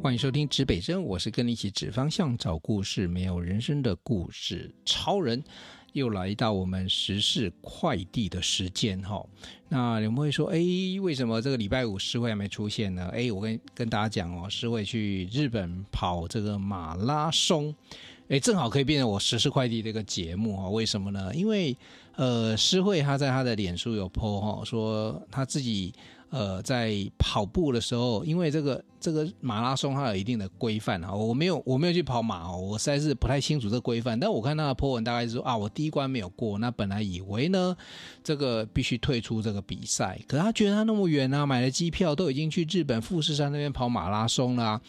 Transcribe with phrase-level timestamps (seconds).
[0.00, 5.42] 欢迎收听指北针，我是跟你一起指方向、找故事、没有人生的故事超人。
[5.92, 9.26] 又来到我们时事快递的时间哈。
[9.68, 10.58] 那你们会说，哎，
[11.02, 13.10] 为什么这个礼拜五诗会还没出现呢？
[13.12, 17.74] 哎，我跟跟大家讲哦，诗会去日本跑这个马拉松，
[18.28, 20.68] 哎，正好可以变成我时事快递的一个节目哈。
[20.68, 21.34] 为什么呢？
[21.34, 21.76] 因为
[22.14, 25.92] 呃，诗会他在他的脸书有 po 哈，说他自己。
[26.30, 34.20] 呃，在跑步的时候，因为这个这个马拉松它有一定的规范啊，我没有我没有去跑马哦，我实在是不太清楚这个规范。
[34.20, 37.74] 但我看到的 po 文，大概是说啊，我第一关没有过，那本来以为呢，
[38.22, 44.80] 这个必须退出这个比赛，可是他觉得他那么远啊，买了机票都已经去日本富士山那边跑马拉松了啊，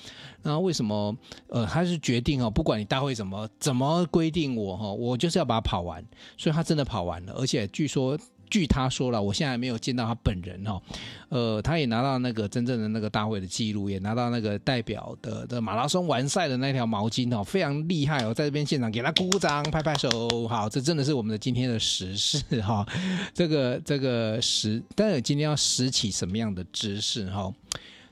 [0.42, 1.16] 那为什么
[1.48, 6.04] 呃，他是决定哦，不管你大会怎么怎么规定我哈，我就是要把它跑完，
[6.38, 8.20] 所以他真的跑完了，而且据说。
[8.50, 10.82] 据他说了，我现在还没有见到他本人哈，
[11.30, 22.86] 呃，他也拿到那个真正的那个大会的记录，也拿到那个代表的的马拉松完赛的那条毛巾哦，非常厉害哦，在这边现场给他鼓鼓掌，拍拍手，好，这真的是我们的今天的时事哈，
[23.34, 27.54] 这个这个时，但是今天要拾起什么样的知识哈？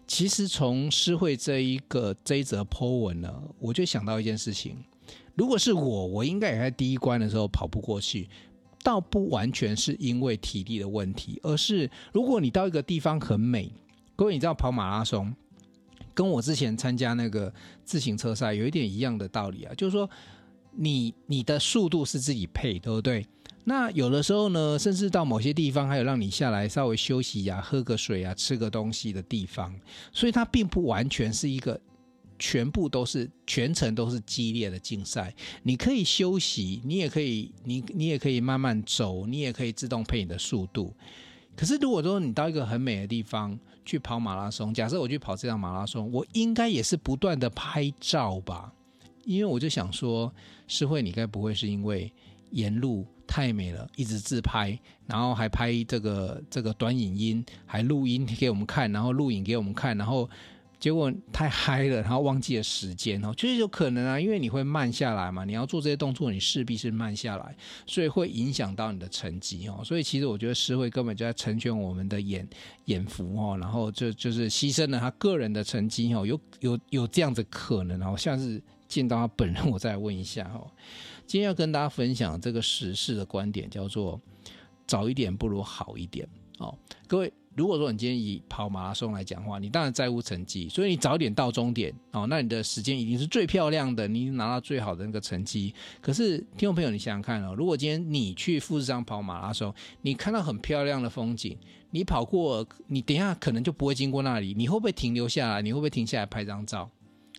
[0.06, 4.78] 其实从诗会这一个这一则 po 文呢，我就想到一件事情，
[5.36, 8.30] 如果是我，我应该也在第一关的时候跑不过去。
[8.84, 13.72] 倒不完全是因为体力的问题，而是如果你到一个地方很美，
[14.16, 15.34] 各位你知道跑马拉松，
[16.14, 20.10] 跟我之前参加那个自行车赛有一点一样的道理啊，就是说
[20.72, 23.26] 你你的速度是自己配，对不对？
[23.66, 29.76] 那有的时候呢，甚至到某些地方还有让你下来稍微休息呀、喝个水啊、吃个东西的地方，
[30.14, 31.80] 所以它并不完全是一个。
[32.40, 40.94] 全部都是全程都是激烈的竞赛，你可以休息，你也可以，你你也可以慢慢走，你也可以自动配你的速度。
[41.56, 48.72] 可是如果说你到一个很美的地方去跑马拉松，假设我去跑这场马拉松，我应该也是不断的拍照吧？
[49.26, 50.32] 因为我就想说，
[50.68, 52.14] 诗慧，你该不会是因为
[52.52, 60.30] 沿路太美了，一直自拍，然后还拍这个这个短影音，还录音给我们看，然后录影给我们看，然后。
[60.80, 67.56] 结果太嗨了，然后忘记了时间哦，就是有可能啊，因为你会慢下来嘛，你要做这些动作，你势必是慢下来，
[67.88, 69.82] 所以会影响到你的成绩哦。
[69.84, 72.48] 所以其实我觉得诗慧根本就在成全我们的眼
[72.86, 78.16] 眼福哦，然后就就是牺牲了他个人的成绩哦，有有有这样子可能哦。
[78.16, 80.70] 下次见到他本人，我再问一下哦。
[81.26, 84.22] 今天要跟大家分享这个时事的观点，叫做
[84.86, 86.28] 早一点不如好一点
[86.60, 86.78] 哦，
[87.08, 87.34] 各位。
[87.58, 95.74] 如果说你今天以跑马拉松来讲话，你当然在乎成绩，所以你早点到终点哦，那你的时间一定是最漂亮的，你拿到最好的那个成绩。
[96.00, 99.74] 可是听众朋友，你想想看哦，如果今天你去富士山跑马拉松，
[100.04, 101.58] 你看到很漂亮的风景，
[101.90, 105.60] 你跑过，你等一下可能就不会经过那里，你会不会停留下来？
[105.60, 106.88] 你会不会停下来拍张照？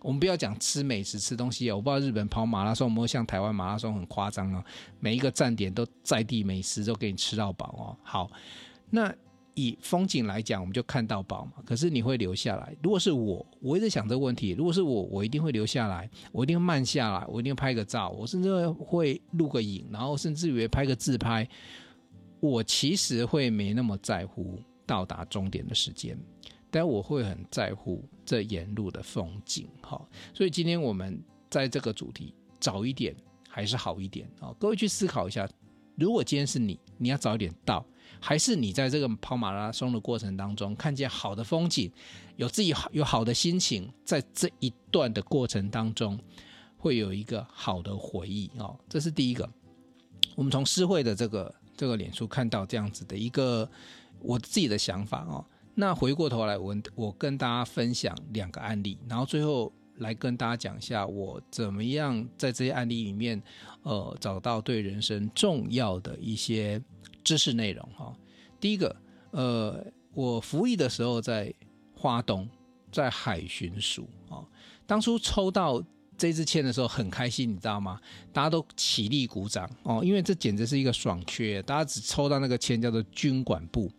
[0.03, 4.65] 我们不要讲吃美食、吃东西啊，我不知道日本跑马拉松有没有像台湾马拉松很夸张哦，
[4.99, 7.97] 每一个站点都在地美食都给你吃到饱哦。
[8.03, 8.29] 好，
[8.91, 9.15] 那。
[9.59, 11.55] 以风景来讲，我们就看到宝嘛。
[11.67, 12.77] 可是你会留下来。
[12.81, 14.51] 如果是我，我一直想这个问题。
[14.53, 21.49] 如果是我，我一定会留下来，我一定会慢下来，我一定会拍个照，我甚至会录个影，然后甚至于拍个自拍。
[22.39, 26.17] 我其实会没那么在乎到达终点的时间，
[26.71, 29.67] 但我会很在乎这沿路的风景。
[29.83, 30.01] 哈，
[30.33, 31.21] 所以今天我们
[31.51, 33.13] 在这个主题，早一点
[33.49, 34.55] 还是好一点啊？
[34.57, 35.49] 各位去思考一下，
[35.97, 37.85] 如果今天是你，你要早一点到。
[38.21, 41.91] 还是你在这个跑马拉松的过程当中，看见好的风景，
[42.37, 46.19] 有自己好有好的心情，在这一段的过程当中，
[46.77, 48.77] 会有一个好的回忆哦。
[48.89, 49.49] 这是第一个。
[50.35, 53.69] 我们从诗慧的这个这个脸书看到这样子的一个
[54.21, 55.45] 我自己的想法哦。
[55.75, 63.41] 那回过头来，我我跟大家分享两个案例，然后最后来跟大家讲一下我怎么样在这些案例里面，
[63.83, 66.83] 呃，找到对人生重要的一些。
[67.29, 68.17] 知识内容哈，
[68.59, 68.97] 第一个，
[69.33, 69.85] 呃，
[70.15, 71.53] 我服役的时候在
[71.95, 72.49] 花东，
[72.91, 74.41] 在海巡署啊，
[74.87, 75.85] 当初抽到
[76.17, 78.01] 这支签的时候很开心，你知道吗？
[78.33, 83.93] 大家都起立鼓掌哦，因为这简直是一个爽缺，大家只抽到那个签叫做军管部，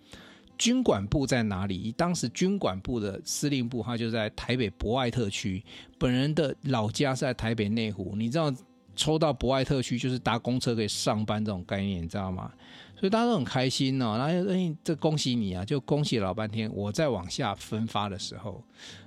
[0.58, 1.92] 军管部在哪里？
[1.92, 5.64] 当时军管部的司令部他就在台北博爱特区，
[6.00, 8.52] 本人的老家是在台北内湖，你知道
[8.96, 12.52] 抽到博爱特区就是搭公车可以上班这种概念，你知道吗？
[13.00, 15.64] 所以大家都很开心哦，然后哎，这恭喜你啊！
[15.64, 16.70] 就恭喜老半天。
[16.76, 18.62] 我在往下分发的时候，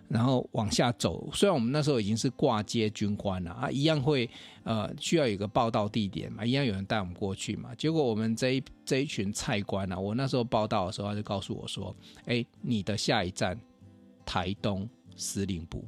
[0.09, 4.29] 然后往下走，虽然我们那时候已经是挂接军官了啊，一样会
[4.65, 7.75] 呃需要有个报到地点嘛，一样有人带我们过去嘛。
[7.75, 13.61] 结果我们这一这一群菜官啊，我那时候报到的时候，他就告诉我说：“哎，你的下一站
[14.25, 15.85] 台东司令部。”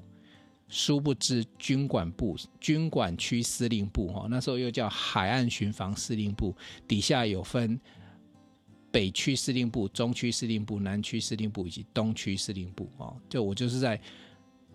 [0.76, 6.52] 殊不知军管部、军管区司令部哈，那时候又叫海岸巡防司令部，
[6.88, 7.78] 底下有分
[8.90, 13.16] 北区司令部、中区司令部、南区司令部以及东区司令部哦。
[13.28, 14.00] 就我就是在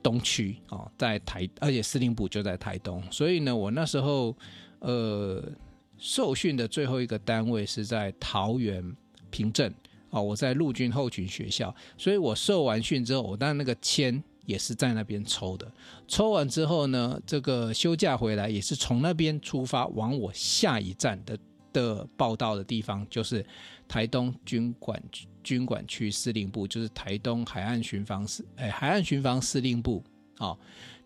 [0.01, 4.33] 东区哦，在台，而且司令部就在台东，所以呢，我那时候
[4.79, 5.51] 呃
[5.97, 8.81] 受训的最后一个单位是在桃园
[9.29, 9.75] 平镇
[10.11, 14.23] 哦，我在陆军后勤学校，所以我受完训之后，我当那个签。
[14.49, 15.71] 也是在那边抽的，
[16.07, 21.37] 抽完之后呢，这个休假回来也是从那边出发，往我下一站的
[21.71, 23.45] 的报到的地方，就是
[23.87, 24.99] 台东军管
[25.43, 30.03] 军管区司令部，就是台东海岸巡防司，哎，海岸巡防司令部，
[30.35, 30.57] 好，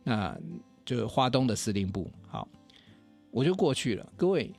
[0.05, 0.39] 那
[0.85, 2.47] 就是花东的司令部，好，
[3.29, 4.13] 我就过去了。
[4.15, 4.53] 各位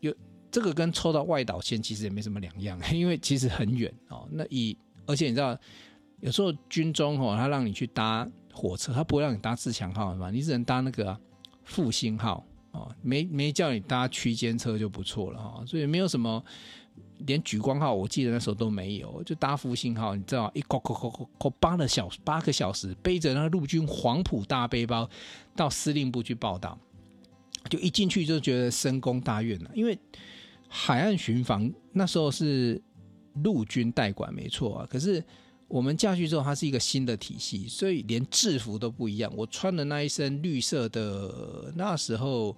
[0.00, 0.14] 有
[0.50, 4.26] 这个跟抽到外岛线其实也没什么两样，因为其实很远哦。
[4.32, 4.74] 那以
[5.04, 5.54] 而且你知道。
[6.24, 11.14] 有时候军中哦，他让你去搭火车，他不会让你搭自强号嘛，你只能搭那个
[11.64, 16.42] 复兴号哦，没没叫你搭区间车就不错了哈，所以没有什么，
[17.18, 25.06] 连莒光号我记得那时候都没有，就搭复兴号，你知道一扣扣扣扣扣八个小八个小时，背着那陆军黄埔大背包
[25.54, 26.78] 到司令部去报道，
[27.68, 29.98] 就一进去就觉得深宫大院了，因为
[30.70, 32.82] 海岸巡防那时候是
[33.42, 35.22] 陆军代管没错啊，可是。
[35.66, 39.32] 我们下去之后，它是一个新的体系，所以连制服都不一样。
[39.34, 42.56] 我穿的那一身绿色的，那时候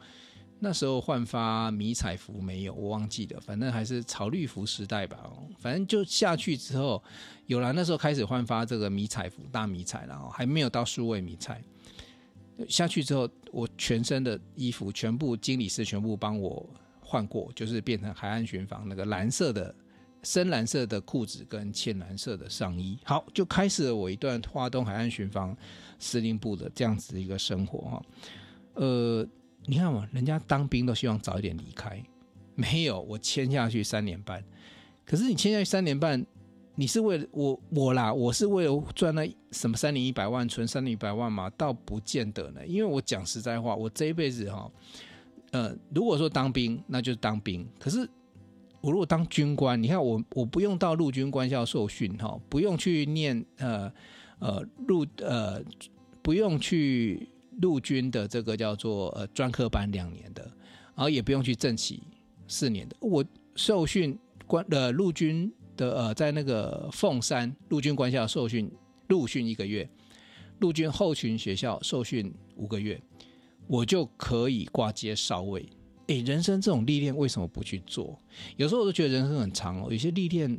[0.59, 5.19] 那时候换发迷彩服没有，我忘记了，反正还是草绿服时代吧。
[5.59, 7.03] 反正就下去之后，
[7.47, 11.63] 有了那时候开始换发这个迷彩服，大迷彩，然后还没有到数位迷彩。
[12.69, 16.69] 下去之后，我全身的衣服全部经理室全部帮我
[17.01, 19.75] 换过，就是变成海岸巡防那个蓝色的。
[20.27, 25.57] 深蓝色的裤子跟浅蓝色的上衣，好，就开始了我一段花东海岸巡防
[26.01, 28.03] 司令部的这样子的一个生活哈。
[28.75, 29.25] 呃，
[29.67, 32.05] 你看嘛，人家当兵都希望早一点离开，
[32.57, 34.43] 没有，我签下去三年半。
[35.05, 36.27] 可是你签下去三年半，
[36.75, 41.49] 你是为了我我啦，我是为了赚那什么三年一百万，存三年一百万嘛？
[41.51, 44.69] 倒不见得呢，因为我讲实在话，我这一辈子哈，
[45.53, 48.11] 呃，如果说当兵，那就是当兵，可是。
[48.81, 53.93] 我如果当军官，你看我我不用到陆军官校受训哈，不用去念呃
[54.39, 55.61] 呃陆呃
[56.23, 57.29] 不用去
[57.61, 60.43] 陆军的这个叫做呃专科班两年的，
[60.95, 62.03] 然后也不用去正期
[62.47, 62.97] 四年的。
[63.01, 63.25] 我
[63.57, 68.71] 受训官呃陆军的呃在那个凤山陆军官校受训
[69.09, 69.89] 陆训一个月，
[70.61, 73.01] 陆军后勤学校受训五个月，
[73.67, 75.67] 我就可以挂接少尉。
[76.07, 78.19] 诶，人生这种历练为什么不去做？
[78.57, 80.59] 有时候我都觉得人生很长哦，有些历练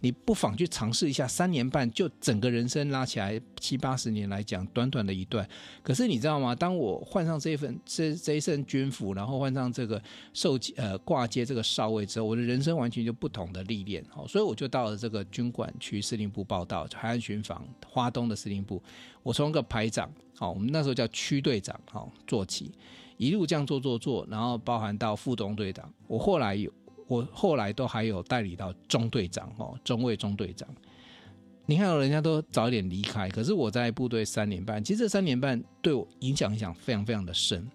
[0.00, 1.26] 你不妨去尝试一下。
[1.26, 5.46] 三年半就整个人生拉起来七八十年来讲，短短的一段。
[5.82, 6.54] 可是你知道吗？
[6.54, 10.00] 当我换上这一份这这一身军服，然后换上这个
[10.32, 14.04] 受呃挂接这个少尉之后，我的人生完全就不同的历练。
[14.08, 18.82] 好，所以我就到了这个军管区司令部报到，海岸巡防花东的司令部。
[19.22, 22.70] 我从个排长，好，我们那时候叫区队长，好做起。
[23.16, 26.70] 一路这样做做做，然后包含到副中队长，我后来有，
[27.06, 30.68] 我后来都还有代理到中队长哦，中尉中队长。
[31.64, 37.66] 你看，人家都早一点离开，可是我在部队三年半，其实这三年半对我影响影响非常非常的深，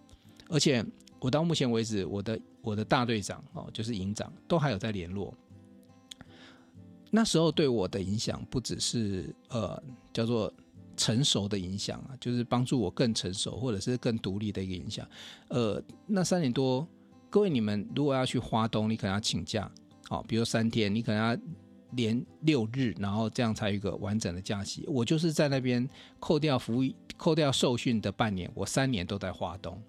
[0.47, 0.85] 而且
[1.19, 5.33] 我到目前为止，我的我的大队长哦，就是营长都还有在联络。
[7.09, 9.81] 那时候对我的影响不只是呃
[10.13, 10.53] 叫做。
[10.97, 15.07] 成熟的影响啊，就是帮助我更成熟，或者是更独立的一个影响。
[15.47, 16.87] 呃，那三年多，
[17.29, 19.71] 各位你们如果要去花东，你可能要请假，
[20.09, 21.41] 好，比如三天，你可能要
[21.91, 24.83] 连六日，然后这样才有一个完整的假期。
[24.87, 25.87] 我就是在那边
[26.19, 29.81] 扣掉服役、扣掉受训的半年，我三年都在花东。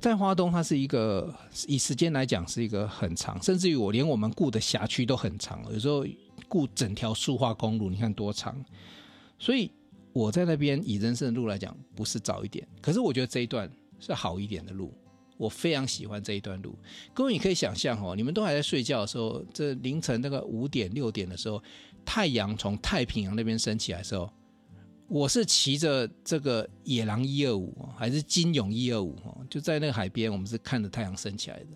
[0.00, 1.34] 在花东，它是一个
[1.66, 6.04] 以时间来讲是一个很长，甚至于我连我们雇的辖区都很长，有时候
[6.48, 8.64] 雇整条苏化公路，你看多长，
[9.38, 9.70] 所以。
[10.18, 13.70] 我在那边以人生的路来讲，不是早一点，可是我觉得这一段
[14.00, 14.92] 是好一点的路，
[15.36, 16.76] 我非常喜欢这一段路。
[17.14, 21.62] 各位，你可以想象哦，你们都还在睡觉的时候，这凌晨那个五点六点的时候，
[22.04, 24.28] 太阳从太平洋那边升起来的时候，
[25.06, 31.66] 我是骑着这个野狼一二五还是金勇一二五哦，就在那个海边，我们是看着太阳升起来的，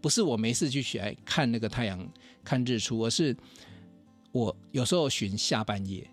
[0.00, 2.04] 不是我没事去起来看那个太阳
[2.42, 3.36] 看日出，而是
[4.32, 6.04] 我有时候巡下半夜。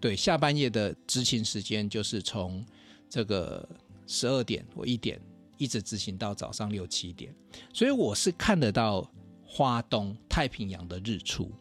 [0.00, 2.64] 对，下半夜的执勤时间就是从
[3.08, 3.68] 这个
[4.06, 5.20] 十二点或一点
[5.58, 7.34] 一直执行到早上六七点，
[7.72, 9.08] 所以我是看得到
[9.44, 11.52] 花东太平洋的日出，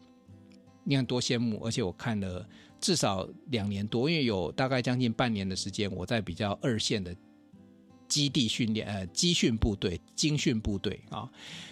[0.86, 1.60] 你看多羡慕！
[1.66, 2.48] 而且我看了
[2.80, 7.14] 至少两年多，因为有大概将近半年的时间，我在比较二线的
[8.08, 11.30] 基地训练，呃，基训部队、精训部队啊。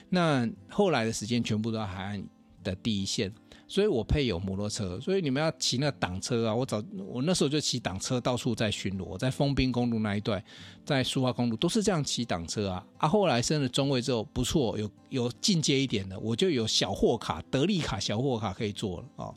[0.09, 2.27] 那后来的时间全部都在海岸
[2.61, 3.33] 的第一线。
[3.69, 6.55] 所以我配有摩托车，所以你们要骑那个挡车啊！
[6.55, 10.41] 我早我那时候就骑挡车到处在巡逻，在封滨公路那一段，
[10.85, 12.85] 在苏花公路都是这样骑挡车啊！
[12.97, 19.35] 啊，后来升了中尉之后不错，有有进阶一点的，我就有小货卡、得利卡小货卡可以做了啊、哦！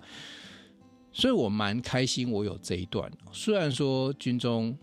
[1.13, 3.11] 所以我蛮开心，我有这一段。
[3.33, 4.79] 虽然说军中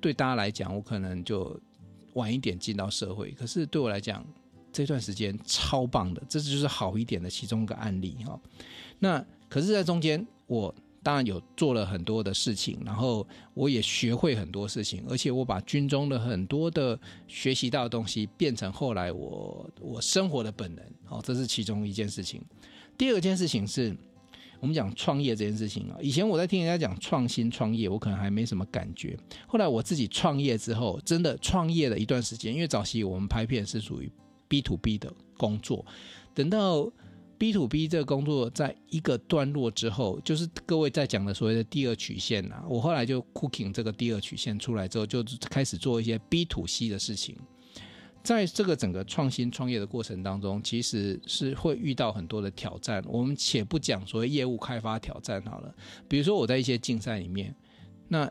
[0.00, 1.60] 对大家来讲，我可能就
[2.14, 4.24] 晚一点进到社会，可是对我来讲。
[4.78, 8.40] 这段时间超棒的，这就是好一点的其中一个案例哈。
[9.00, 9.18] 那
[9.48, 20.84] 可是，在中间我当然有做了很多的事情，然后我也学会很多事情，而且我把军中的很多的学习到的东西变成后来我我生活的本能。
[21.04, 22.40] 好，这是其中一件事情。
[22.96, 23.96] 第二件事情是
[24.60, 25.98] 我们讲创业这件事情啊。
[26.00, 29.18] 以前我在听人家讲创新创业，我可能还没什么感觉。
[29.48, 34.08] 后来我自己创业之后，真的创业了一段时间，因为早期我们拍片是属于。
[34.48, 35.84] B to B 的工作，
[36.34, 36.90] 等到
[37.36, 42.64] B to B 这个工作在一个段落之后，就是各位在讲的所谓的第二曲线啊。
[42.68, 47.36] 我后来就 cooking 这个第二曲线出来之后，就开始做一些 B to C 的事情。
[48.24, 53.02] 在这个整个创新创业的过程当中，其实是会遇到很多的挑战。
[53.06, 55.72] 我们且不讲所谓业务开发挑战好了，
[56.08, 57.54] 比如说我在一些竞赛里面，
[58.08, 58.28] 那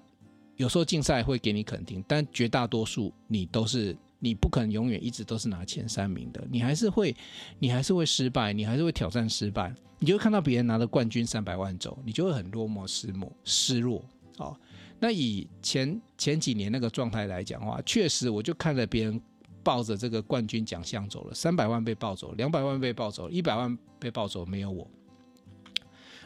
[0.57, 3.95] 有时候竞赛会给你肯定，但绝大多数你都是。
[4.19, 7.15] 你不可能永远一直都是拿前三名的，你还是会，
[7.59, 14.03] 你还是会失败，你还是会挑战失败，你就会看到别人拿着冠军三百万走，你就会很落寞失落失落。
[14.39, 14.57] 哦，
[14.99, 19.21] 那以前前几年那个状态来讲的话，确实我就看着别人
[19.63, 24.89] 抱着这个冠军奖项走了，三百万被抱走，两百万被抱走，一百万被抱走，没有我。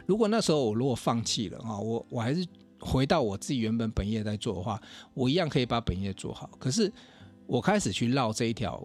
[0.05, 2.48] 如果那时候我如果放弃了啊，我我还是
[2.79, 4.81] 回到我自己原本本业在做的话，
[5.13, 6.50] 我一样可以把本业做好。
[6.57, 6.89] 可是。
[7.51, 8.81] 我开始去绕这一条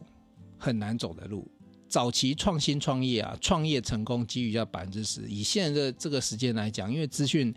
[0.59, 1.49] 很难走的路。
[1.89, 5.21] 早期创新创业啊，创业成功几率要百分之十。
[5.29, 7.55] 以现在的这个时间来讲，因为资讯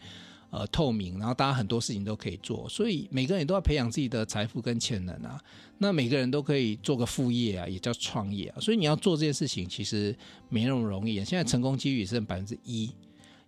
[0.52, 5.42] 呃透明，然后大家很多事情都可以做，所以每个人都要培养自己的财富跟潜能啊。
[5.80, 8.60] 那每个人都可以做个副业啊，也叫创业啊。
[8.60, 10.16] 所以你要做这件事情，其实
[10.48, 11.16] 没那么容易。
[11.26, 12.92] 现在成功几率也是百分之一。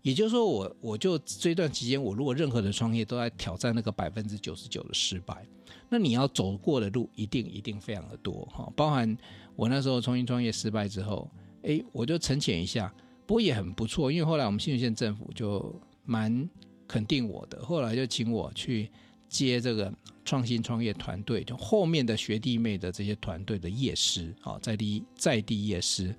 [0.01, 5.45] 也就是说我，我就这段期间，我如果任何的创业都在挑战那个百分之九十九的失败，
[5.89, 8.71] 那你要走过的路一定一定非常的多哈。
[8.75, 9.15] 包含
[9.55, 11.29] 我那时候重新创业失败之后，
[11.61, 12.91] 诶，我就沉潜一下，
[13.27, 16.49] 不过也很不错，因为后来我们新竹县政府就蛮
[16.87, 18.89] 肯定我的，后来就请我去
[19.29, 19.93] 接这个
[20.25, 26.15] 创新创业团队，就后面的学弟妹的这些团队的业师啊，在地在地业师。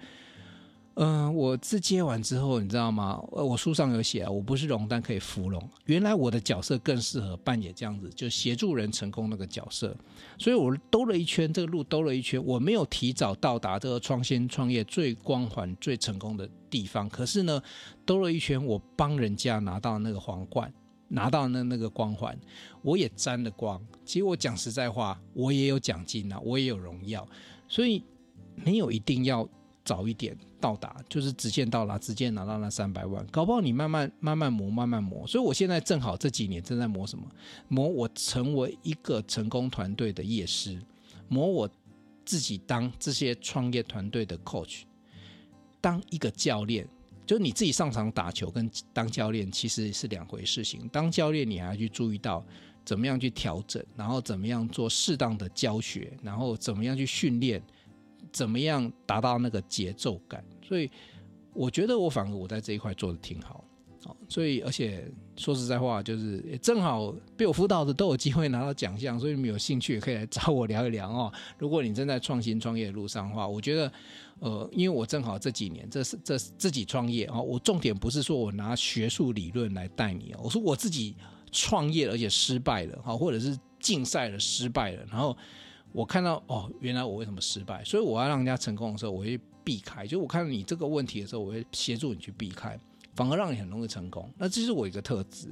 [0.94, 3.18] 嗯、我自接完之后，你知道吗？
[3.30, 5.66] 我书上有写，我不是龙，但可以扶龙。
[5.86, 9.96] 原来我的角色更适合扮演这样子，就协助人成功那个角色。
[10.38, 17.08] 所以我兜了一圈，这个路兜了一圈，我没有提早到达这个创新创业最光环、最成功的地方。
[17.08, 17.62] 可是呢，
[18.04, 20.70] 兜了一圈，我帮人家拿到那个皇冠，
[21.08, 22.38] 拿到那那个光环，
[22.82, 23.80] 我也沾了光。
[24.04, 27.26] 其实我讲实在话，我也有奖金啊，我也有荣耀。
[27.66, 28.04] 所以
[28.56, 29.48] 没有一定要。
[29.92, 33.22] 早一点到达，就是直线到达，直接拿到那三百万。
[33.26, 35.26] 搞不好你慢慢慢慢磨，慢慢磨。
[35.26, 37.26] 所以我现在正好这几年正在磨什么？
[37.68, 40.80] 磨我成为一个成功团队的业师，
[41.28, 41.68] 磨我
[42.24, 44.84] 自己当这些创业团队的 coach，
[45.78, 46.88] 当一个教练。
[47.26, 50.88] 就你自己上场打球跟当教练其实是两回事情。
[50.88, 52.42] 当教练你还要去注意到
[52.82, 57.62] 怎么样去调整，然后怎么样做适当的教学，然后怎么样去训练。
[58.32, 60.44] 怎么样达到那个节奏感？
[60.66, 60.90] 所以
[61.52, 63.62] 我觉得我反而我在这一块做得挺好，
[64.28, 71.32] 所以而且说实在话，就是正好被我辅导的都有机会拿到奖项，所以你们有兴趣也可以来找我聊一聊哦。
[71.58, 73.92] 如果你正在创新创业的路上的话，我觉得
[74.40, 81.14] 呃，因为我正好这几年这是这自己创业啊，我重点不是说我拿学术理论来带你，我说我自己
[81.50, 85.36] 创业而且失败了哈，或者是竞赛了失败了，然后。
[85.92, 87.84] 我看到哦，原来我为什么失败？
[87.84, 90.06] 所以我要让人家成功的时候，我会避开。
[90.06, 92.78] 就我看到你这个问题的时候，我会协助你去避开，
[93.14, 94.28] 反而让你很容易成功。
[94.38, 95.48] 那这是我一个特质，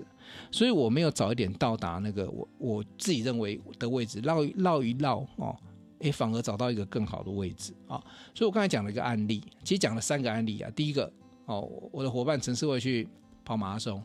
[0.50, 5.54] 所以我没有早一点到达那个我我自己认为的位置，绕一绕一绕哦，
[5.98, 8.02] 诶，反而找到一个更好的位置啊。
[8.34, 10.70] 所以我刚才讲了一个案例，其实讲了三个案例啊。
[10.74, 11.12] 第一个
[11.44, 13.06] 哦，我的伙伴陈世伟去
[13.44, 14.02] 跑马拉松，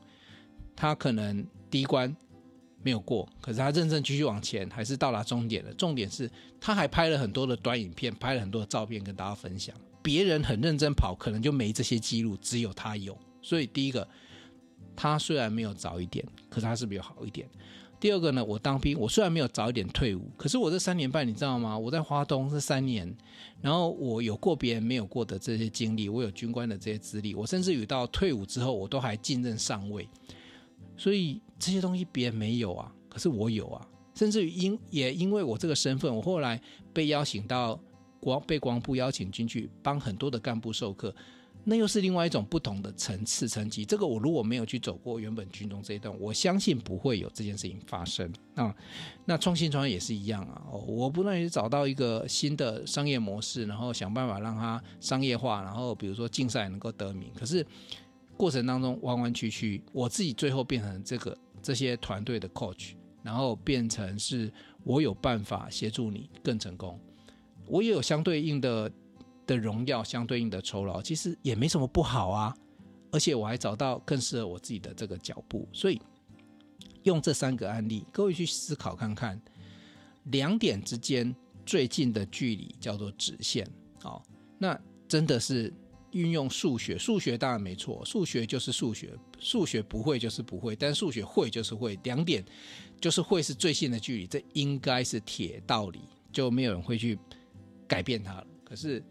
[0.76, 2.14] 他可能第一关。
[2.86, 5.74] 没有过，可是他认真继续往前，还是到达终点了。
[5.74, 6.30] 重点是，
[6.62, 9.76] 他还拍了很多的短影片，拍了很多的照片跟大家分享。
[10.04, 13.18] 别人很认真跑，可能就没这些记录，只有他有。
[13.42, 14.08] 所以第一个，
[14.96, 17.50] 他虽然没有早一点，可是他是不是有好一点？
[18.00, 21.76] 第二个呢，我当兵，我虽然没有早一点退伍，可是我这三年半，你知道吗？
[21.76, 23.12] 我在华东这三年，
[23.62, 30.08] 然后我有过别人没有过的这些经历，我有军官的这些资历，我甚至于到退伍之后，我都还晋任上尉，
[30.96, 36.62] 所以这些东西别人没有啊，可是我有啊，甚至于因也因为我这个身份，我后来
[36.94, 37.80] 被邀请到
[38.20, 41.14] 国被国防部邀请进去帮很多的干部授课。
[41.68, 43.84] 那又是另外一种不同的层次层级。
[43.84, 48.72] 这个我如果没有去走过原本军中这一段，我相信不会有这件事情发生啊。
[49.26, 50.62] 那创新创业也是一样啊。
[50.72, 57.32] 我不断去找到一个新的商业模式，然后想办法让它商业化，然后比如说竞赛能够得名。
[57.34, 57.66] 可是
[58.38, 61.36] 过程当中弯弯曲曲，我自己最后变成这个
[61.66, 62.94] 这些团队的 coach，
[63.24, 64.54] 然后变成是
[64.84, 67.00] 我有办法协助你更成功。
[67.68, 68.92] 我也有相对应的。
[69.48, 72.58] 的荣耀相对应的酬劳，其实也没什么不好啊，
[73.12, 76.02] 而且我还找到更适合我自己的这个脚步，所以
[77.04, 79.40] 用这三个案例，各位去思考看看，
[80.32, 81.32] 两点之间
[81.64, 83.70] 最近的距离叫做直线，
[84.04, 84.20] 哦，
[84.58, 84.76] 那
[85.08, 85.72] 真的是
[86.16, 92.44] 运用数学，数学当然没错，数学就是数学，数学不会就是不会，但数学会就是会，两点
[93.00, 96.00] 就是会是最近的距离，这应该是铁道理，
[96.32, 97.20] 就没有人会去
[97.88, 98.48] 改变它了。
[98.64, 99.04] 可是。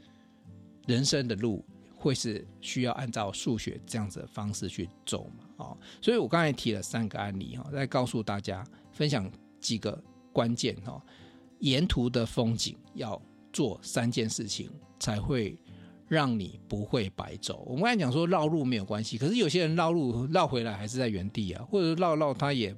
[0.87, 1.65] 人生的路
[1.97, 5.45] 会是需要按照数学这样子的方式去走嘛？
[5.57, 9.33] 哦，所以我刚才提了三个案例哈，再告诉大家分享
[9.63, 9.99] 几个
[10.31, 11.03] 关键哈。
[11.61, 13.19] 沿途的风景要
[13.51, 14.71] 做三件事情，
[15.01, 15.59] 才会
[16.09, 17.65] 让你不会白走。
[17.67, 22.75] 我们刚才讲说绕路没有关系，可是有些人绕路绕回来还是在原地啊，或者绕绕他也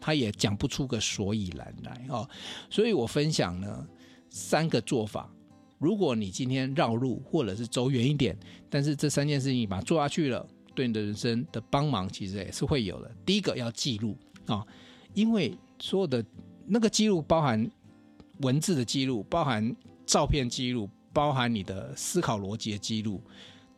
[0.00, 2.28] 他也讲不出个所以然来哦。
[2.68, 3.86] 所以我分享呢
[4.28, 5.30] 三个做法。
[5.78, 13.10] 如果你今天绕路或者是走远一点，但是这三件事情你把它做下去了，对你的人生的帮忙其实也是会有的。
[13.24, 14.14] 第一个要记录
[14.46, 14.62] 啊，
[15.14, 16.22] 因为所有的
[16.66, 17.66] 那个记录包含
[18.40, 23.20] 文字的记录，包含照片记录，包含你的思考逻辑的记录，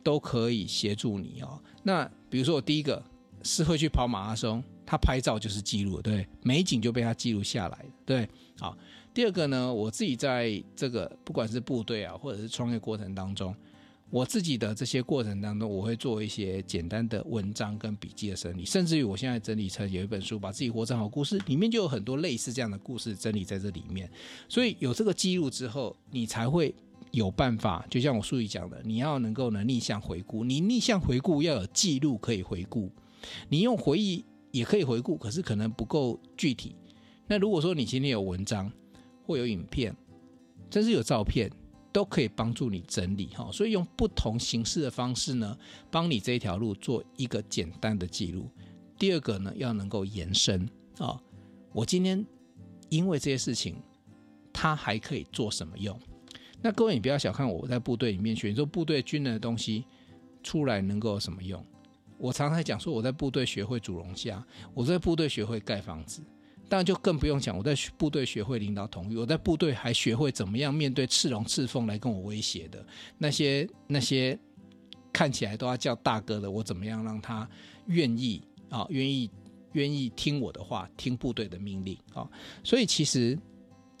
[0.03, 1.59] 都可以协助你哦。
[1.83, 3.03] 那比如说我第一个
[3.43, 8.27] 是会去跑马拉松，他拍照就是记录，对，美景就被他记录下来，对，
[8.59, 8.77] 好。
[9.13, 13.55] 第二个呢，我自己在这个不管是部队啊，或者是创业过程当中，
[14.09, 24.09] 我自己的这些过程当中，我会做一些简单的文章跟笔记的整理，甚至于我现在整理成有一本书，把自己活成好故事，里面就有很多类似这样的故事整理在这里面。
[24.49, 26.73] 所以有这个记录之后，你才会
[27.13, 32.91] 有办法，就像我书里讲的，你要能够能逆向回顾，你逆向回顾要有记录可以回顾，
[33.49, 36.75] 你用回忆也可以回顾，可是可能不够具体。
[37.27, 38.71] 那如果说你今天有文章，
[39.27, 39.95] 或有影片，
[40.71, 41.51] 甚至有照片，
[41.91, 43.47] 都可以帮助你整理哈。
[43.51, 45.55] 所以用不同形式的方式呢，
[45.91, 48.49] 帮你这一条路做一个简单的记录。
[48.97, 51.21] 第二个呢，要能够延伸啊。
[51.71, 52.25] 我今天
[52.89, 53.75] 因为这些事情，
[54.51, 55.95] 它还可以做什么用？
[56.63, 59.83] 那各位，你不要小看我在部队里面学，你说部队军人的东西
[60.41, 61.61] 出来能够有什么用？
[62.17, 64.41] 我常常讲说，我在部队学会煮龙虾，
[64.73, 66.23] 我在部队学会盖房子。
[66.69, 72.83] 当然就更不用讲，我在部队学会领导统御，我在部队还学会怎么样面对赤龙赤凤来跟我威胁的
[73.17, 74.39] 那些那些
[75.11, 77.45] 看起来都要叫大哥的，我怎么样让他
[77.87, 79.29] 愿意啊，愿意
[79.73, 82.25] 愿意听我的话，听部队的命令啊，
[82.63, 83.37] 所以其实。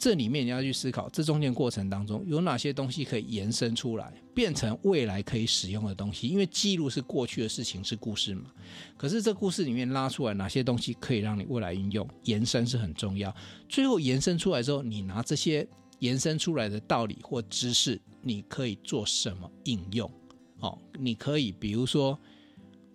[0.03, 6.27] 这里面你要去思考，这中间过程当中有哪些东西可以延伸出来，变成未来可以使用的东西。
[6.27, 8.51] 因为记录是过去的事情，是故事嘛。
[8.97, 13.33] 可是这故事里面拉出来哪些东西可以让你未来运用，延伸是很重要。
[13.69, 15.65] 最后延伸出来之后，你拿这些
[15.99, 20.11] 延伸出来的道理或知识，你可以做什么应用？
[20.59, 22.19] 哦，你可以比如说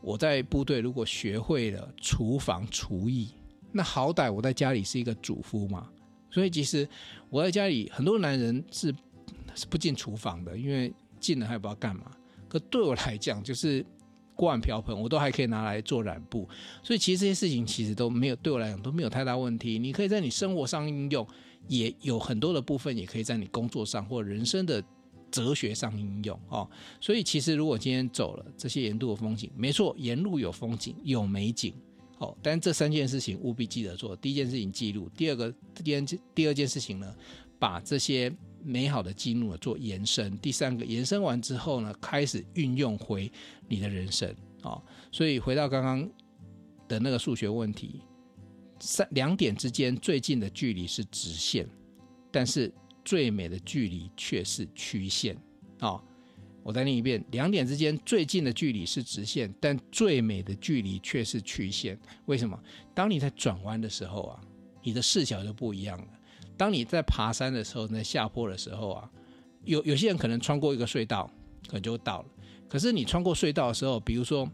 [0.03, 3.31] 我在部队如果学会了厨房厨艺，
[3.73, 5.88] 那好歹我在家里是一个主夫嘛。
[6.31, 6.88] 所以其实
[7.31, 8.95] 我在家里，很多男人是
[9.55, 12.11] 是不进厨房的，因为进了还不知道干嘛。
[12.49, 13.85] 可对我来讲，就是
[14.35, 16.49] 锅碗瓢盆，我都还可以拿来做染布。
[16.83, 19.79] 所以其实这些事情其实都没有对我来讲都没有太大问题。
[19.79, 21.27] 你可以在你生活上应用，
[21.67, 24.83] 也有很多的部分也可以在你工作上或人生的
[25.31, 26.69] 哲学上应用哦。
[27.01, 31.75] 所以其实如果今天走了这些沿路的风景，没错，沿路有风景有美景。
[32.19, 34.15] 哦，但这三件事情务必记得做。
[34.17, 37.15] 第一件事情记录，第二个第二件第二件事情呢，
[37.59, 40.37] 把这些美好的记录做延伸。
[40.39, 43.31] 第三个延伸完之后呢，开始运用回
[43.69, 44.35] 你的人生。
[44.63, 46.11] 哦，所以回到刚刚
[46.89, 48.01] 的那个数学问题，
[48.81, 51.69] 三两点之间最近的距离是直线，
[52.33, 52.73] 但是
[53.05, 55.37] 最美的距离却是曲线。
[55.81, 56.03] 哦，
[56.69, 61.99] 我再念一遍，两点之间最近的距离是直线，但最美的距离却是曲线。
[62.27, 62.63] 为什么？
[62.93, 64.39] 当你在转弯的时候啊，
[64.83, 66.07] 你的视角就不一样了。
[66.59, 69.11] 当你在爬山的时候，在下坡的时候啊，
[69.65, 71.31] 有有些人可能穿过一个隧道，
[71.67, 72.27] 可能就到了。
[72.69, 74.47] 可是你穿过隧道的时候，比如说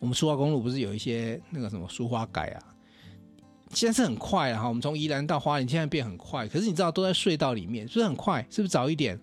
[0.00, 2.60] 我们苏花公路不是有一些那个什么苏花改啊？
[3.70, 6.46] 现在是很快了哈，我们从宜兰到花莲现在变很快。
[6.46, 8.46] 可是你知道都在隧道里面，是不是很快？
[8.50, 9.18] 是不是早一点？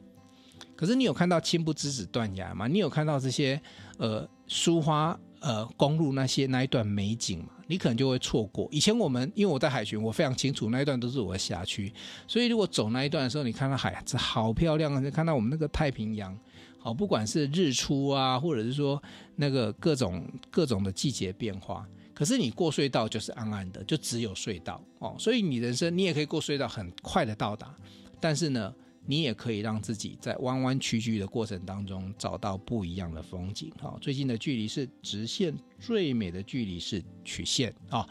[0.80, 2.66] 可是你有看到青不直指断崖吗？
[2.66, 3.62] 你有看到这些
[3.98, 7.50] 呃苏花呃公路那些那一段美景吗？
[7.68, 8.66] 你可能就会错过。
[8.72, 11.92] 以前我们因为我在海巡，我非常清楚那一段都是我的辖区，
[12.26, 15.02] 所以如果走那一段的时候，你看到海这好漂亮啊！
[15.02, 16.34] 你看到我们那个太平洋，
[16.80, 19.04] 好，不管是日出啊，或者是说
[19.36, 21.86] 那个各种各种的季节变化。
[22.14, 25.14] 可是你过隧道就是暗暗的，就只有隧道哦。
[25.20, 27.76] 所以你人生你也可以过隧道很快的到达，
[28.22, 28.74] 但是呢，
[29.06, 33.72] 你也可以让自己在弯弯曲曲的过程当中找到不一样的风景。
[33.80, 38.08] 好，最近的距离是直线，最美的距离是曲线啊。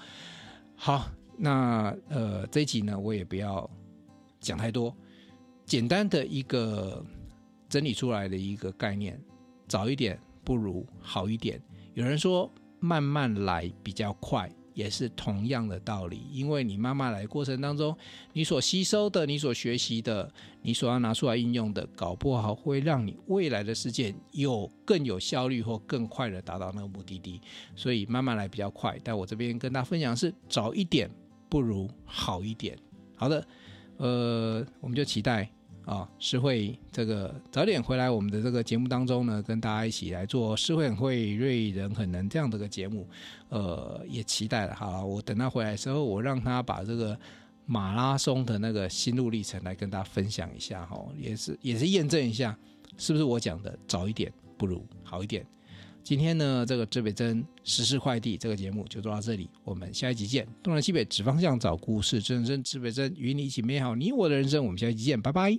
[0.75, 3.69] 好，那呃这一集呢，我也不要
[4.41, 4.95] 讲太多，
[5.65, 7.05] 简单的一个
[7.69, 9.21] 整理出来的一个概念：
[9.69, 11.61] 早一点不如好一点。
[11.95, 14.51] 有人说慢慢来比较快。
[14.79, 17.97] 也是同样的道理，因为你慢慢来过程当中，
[18.33, 27.41] 你所吸收的、你所学习的、你所要拿出来应用的，搞不好会让你未来的事件有更有效率或更快的达到那个目的地。
[27.75, 31.11] 所以慢慢来比较快，但我这边跟大家分享是早一点
[31.49, 32.79] 不如好一点。
[33.17, 33.45] 好的，
[33.97, 35.51] 呃，我们就期待。
[35.89, 43.09] 啊，诗慧这个早点回来，我们的这个节目当中呢，跟大家一起来做诗慧很会，瑞人很能这样的个节目，
[43.49, 44.75] 呃，也期待了。
[44.75, 47.19] 好，我等他回来的时候，我让他把这个
[47.65, 52.55] 马拉松的那个心路历程来跟大家分享一下，哈，也是也是验证一下，
[52.99, 55.47] 是不是我讲的早一点不如好一点。
[56.05, 60.47] 今天呢，这个指北针时事快递这个节目就做到这里，我们下一集见。
[60.63, 64.63] 东南西北指方向，找故事，真真指北真，与你一起美好你我的人生。
[64.63, 65.59] 我们下一集见，拜拜。